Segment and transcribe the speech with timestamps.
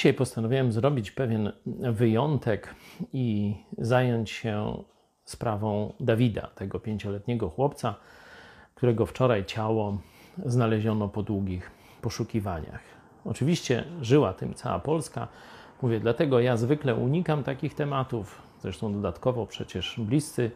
[0.00, 1.52] Dzisiaj postanowiłem zrobić pewien
[1.92, 2.74] wyjątek
[3.12, 4.84] i zająć się
[5.24, 7.94] sprawą Dawida, tego pięcioletniego chłopca,
[8.74, 9.98] którego wczoraj ciało
[10.46, 11.70] znaleziono po długich
[12.02, 12.80] poszukiwaniach.
[13.24, 15.28] Oczywiście żyła tym cała Polska.
[15.82, 18.42] Mówię, dlatego ja zwykle unikam takich tematów.
[18.60, 20.50] Zresztą dodatkowo przecież bliscy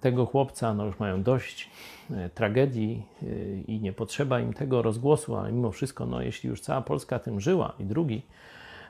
[0.00, 1.70] tego chłopca no już mają dość
[2.10, 3.26] e, tragedii e,
[3.60, 7.40] i nie potrzeba im tego rozgłosu, ale mimo wszystko, no, jeśli już cała Polska tym
[7.40, 8.22] żyła i drugi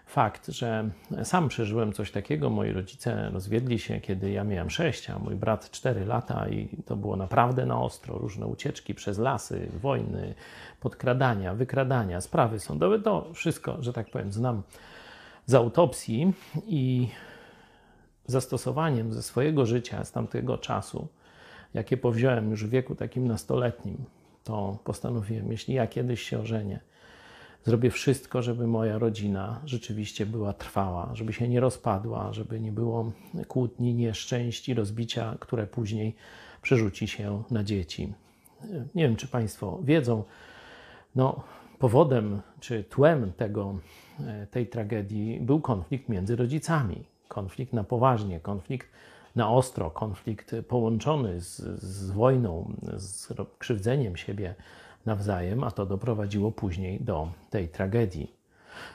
[0.07, 0.91] fakt, że
[1.23, 2.51] sam przeżyłem coś takiego.
[2.51, 6.97] Moi rodzice rozwiedli się, kiedy ja miałem 6, a mój brat 4 lata, i to
[6.97, 8.19] było naprawdę na ostro.
[8.19, 10.35] Różne ucieczki przez lasy, wojny,
[10.81, 14.63] podkradania, wykradania, sprawy sądowe to wszystko, że tak powiem, znam
[15.47, 16.33] z autopsji
[16.67, 17.09] i
[18.27, 21.09] zastosowaniem ze swojego życia, z tamtego czasu,
[21.75, 24.05] jakie powziąłem już w wieku takim nastoletnim,
[24.45, 26.81] to postanowiłem, jeśli ja kiedyś się ożenię,
[27.67, 33.13] Zrobię wszystko, żeby moja rodzina rzeczywiście była trwała, żeby się nie rozpadła, żeby nie było
[33.49, 36.15] kłótni, nieszczęść i rozbicia, które później
[36.63, 38.13] przerzuci się na dzieci.
[38.95, 40.25] Nie wiem, czy Państwo wiedzą,
[41.15, 41.43] no,
[41.79, 43.79] powodem czy tłem tego,
[44.51, 47.05] tej tragedii był konflikt między rodzicami.
[47.29, 48.89] Konflikt na poważnie, konflikt
[49.37, 54.55] na ostro, konflikt połączony z, z wojną, z krzywdzeniem siebie
[55.07, 58.33] nawzajem, a to doprowadziło później do tej tragedii.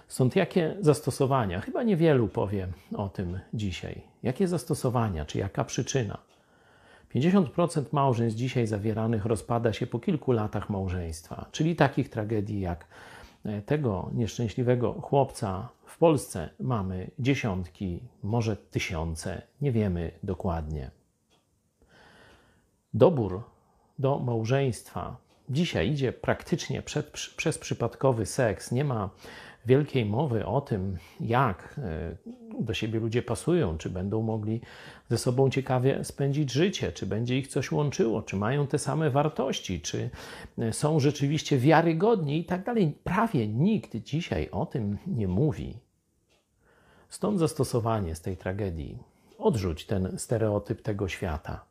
[0.07, 1.61] Stąd jakie zastosowania?
[1.61, 4.01] Chyba niewielu powie o tym dzisiaj.
[4.23, 6.17] Jakie zastosowania, czy jaka przyczyna?
[7.15, 12.85] 50% małżeństw dzisiaj zawieranych rozpada się po kilku latach małżeństwa, czyli takich tragedii jak
[13.65, 20.91] tego nieszczęśliwego chłopca w Polsce mamy dziesiątki, może tysiące, nie wiemy dokładnie.
[22.93, 23.43] Dobór
[23.99, 25.17] do małżeństwa
[25.51, 28.71] dzisiaj idzie praktycznie przed, przez przypadkowy seks.
[28.71, 29.09] Nie ma
[29.65, 34.61] wielkiej mowy o tym, jak e, do siebie ludzie pasują, czy będą mogli
[35.09, 39.81] ze sobą ciekawie spędzić życie, czy będzie ich coś łączyło, czy mają te same wartości,
[39.81, 40.09] czy
[40.57, 42.97] e, są rzeczywiście wiarygodni i tak dalej.
[43.03, 45.77] Prawie nikt dzisiaj o tym nie mówi.
[47.09, 48.97] Stąd zastosowanie z tej tragedii.
[49.37, 51.70] Odrzuć ten stereotyp tego świata.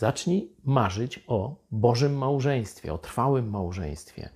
[0.00, 4.28] Zacznij marzyć o Bożym małżeństwie, o trwałym małżeństwie,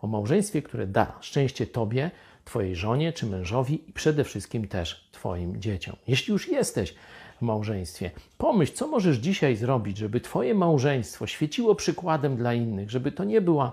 [0.00, 2.10] o małżeństwie, które da szczęście Tobie,
[2.44, 5.96] Twojej żonie czy mężowi i przede wszystkim też Twoim dzieciom.
[6.08, 6.94] Jeśli już jesteś
[7.38, 13.12] w małżeństwie, pomyśl, co możesz dzisiaj zrobić, żeby Twoje małżeństwo świeciło przykładem dla innych, żeby
[13.12, 13.72] to nie była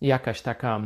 [0.00, 0.80] jakaś taka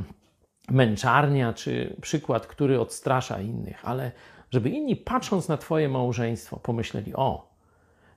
[0.70, 4.12] męczarnia czy przykład, który odstrasza innych, ale
[4.50, 7.53] żeby inni patrząc na Twoje małżeństwo pomyśleli: O,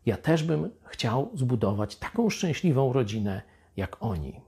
[0.08, 3.42] ja też bym chciał zbudować taką szczęśliwą rodzinę
[3.78, 4.42] jak oni.